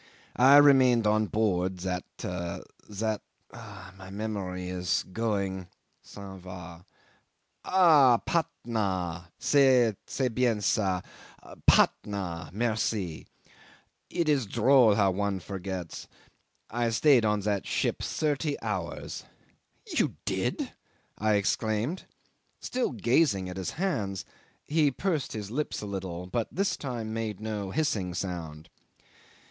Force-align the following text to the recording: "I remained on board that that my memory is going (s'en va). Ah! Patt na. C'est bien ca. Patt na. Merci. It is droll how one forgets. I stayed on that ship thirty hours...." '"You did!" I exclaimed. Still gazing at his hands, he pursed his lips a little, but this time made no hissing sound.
"I 0.35 0.57
remained 0.57 1.05
on 1.05 1.27
board 1.27 1.77
that 1.81 2.03
that 2.23 3.21
my 3.53 4.09
memory 4.09 4.67
is 4.67 5.05
going 5.13 5.67
(s'en 6.01 6.39
va). 6.39 6.87
Ah! 7.63 8.19
Patt 8.25 8.47
na. 8.65 9.25
C'est 9.37 9.93
bien 10.33 10.59
ca. 10.59 11.03
Patt 11.67 11.93
na. 12.03 12.49
Merci. 12.51 13.27
It 14.09 14.27
is 14.27 14.47
droll 14.47 14.95
how 14.95 15.11
one 15.11 15.39
forgets. 15.39 16.07
I 16.71 16.89
stayed 16.89 17.23
on 17.23 17.41
that 17.41 17.67
ship 17.67 18.01
thirty 18.01 18.59
hours...." 18.63 19.25
'"You 19.99 20.15
did!" 20.25 20.71
I 21.19 21.33
exclaimed. 21.35 22.05
Still 22.59 22.89
gazing 22.89 23.49
at 23.49 23.57
his 23.57 23.69
hands, 23.77 24.25
he 24.65 24.89
pursed 24.89 25.33
his 25.33 25.51
lips 25.51 25.79
a 25.79 25.85
little, 25.85 26.25
but 26.25 26.47
this 26.51 26.75
time 26.75 27.13
made 27.13 27.39
no 27.39 27.69
hissing 27.69 28.15
sound. 28.15 28.67